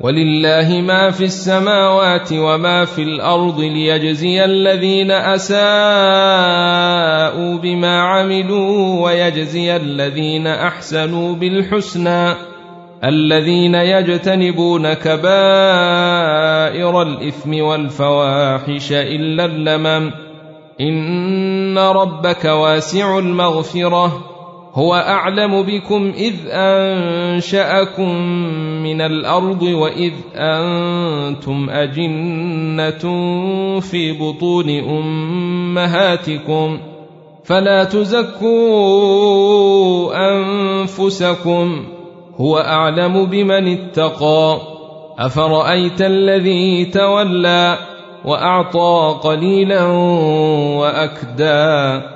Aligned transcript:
ولله 0.00 0.80
ما 0.80 1.10
في 1.10 1.24
السماوات 1.24 2.28
وما 2.32 2.84
في 2.84 3.02
الارض 3.02 3.60
ليجزي 3.60 4.44
الذين 4.44 5.10
اساءوا 5.10 7.56
بما 7.58 8.00
عملوا 8.02 9.04
ويجزي 9.04 9.76
الذين 9.76 10.46
احسنوا 10.46 11.34
بالحسنى 11.34 12.34
الذين 13.04 13.74
يجتنبون 13.74 14.92
كبائر 14.94 17.02
الاثم 17.02 17.60
والفواحش 17.62 18.92
الا 18.92 19.44
اللمم 19.44 20.10
ان 20.80 21.78
ربك 21.78 22.44
واسع 22.44 23.18
المغفره 23.18 24.35
هو 24.76 24.94
اعلم 24.94 25.62
بكم 25.62 26.12
اذ 26.18 26.34
انشاكم 26.50 28.14
من 28.82 29.00
الارض 29.00 29.62
واذ 29.62 30.12
انتم 30.34 31.66
اجنه 31.70 33.80
في 33.80 34.12
بطون 34.12 34.70
امهاتكم 34.78 36.78
فلا 37.44 37.84
تزكوا 37.84 38.90
انفسكم 40.32 41.84
هو 42.36 42.58
اعلم 42.58 43.26
بمن 43.26 43.68
اتقى 43.68 44.58
افرايت 45.18 46.02
الذي 46.02 46.84
تولى 46.84 47.78
واعطى 48.24 49.16
قليلا 49.22 49.84
واكدى 50.78 52.15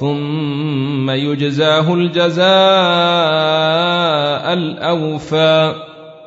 ثم 0.00 1.10
يجزاه 1.10 1.94
الجزاء 1.94 2.44
الاوفى 4.52 5.74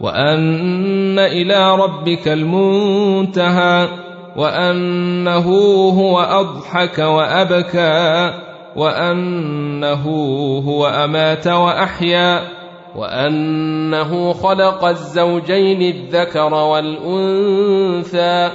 وان 0.00 1.18
الى 1.18 1.74
ربك 1.76 2.28
المنتهى 2.28 3.88
وانه 4.36 5.48
هو 5.98 6.20
اضحك 6.20 6.98
وابكى 6.98 8.34
وانه 8.76 10.06
هو 10.66 10.86
امات 10.86 11.46
واحيا 11.46 12.40
وانه 12.96 14.32
خلق 14.32 14.84
الزوجين 14.84 15.82
الذكر 15.82 16.54
والانثى 16.54 18.50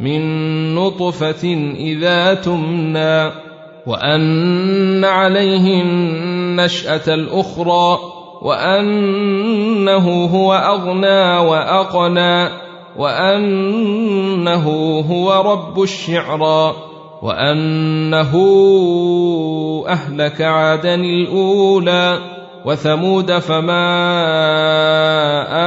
من 0.00 0.74
نطفه 0.74 1.54
اذا 1.78 2.34
تمنى 2.34 3.45
وان 3.86 5.04
عليه 5.04 5.82
النشاه 5.82 7.08
الاخرى 7.14 7.98
وانه 8.42 10.24
هو 10.26 10.54
اغنى 10.54 11.46
واقنى 11.50 12.50
وانه 12.98 14.64
هو 15.10 15.52
رب 15.52 15.82
الشعرى 15.82 16.74
وانه 17.22 18.32
اهلك 19.88 20.42
عادا 20.42 20.94
الاولى 20.94 22.18
وثمود 22.64 23.38
فما 23.38 23.82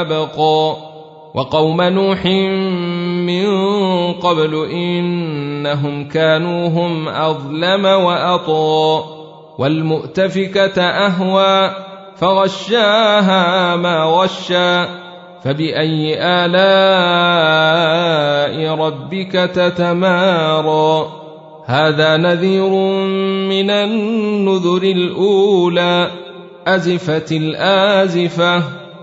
ابقى 0.01 0.75
وقوم 1.39 1.81
نوح 1.81 2.25
من 3.30 3.45
قبل 4.13 4.65
انهم 4.71 6.03
كانوا 6.07 6.68
هم 6.68 7.07
اظلم 7.09 7.86
واطغى 7.86 9.03
والمؤتفكه 9.57 10.81
اهوى 10.81 11.71
فغشاها 12.18 13.75
ما 13.75 14.03
غشى 14.03 14.86
فباي 15.44 16.18
الاء 16.24 18.75
ربك 18.77 19.31
تتمارى 19.31 21.07
هذا 21.65 22.18
نذير 22.18 22.69
من 23.50 23.69
النذر 23.69 24.83
الاولى 24.83 26.12
ازفت 26.68 27.31
الازفه 27.31 28.63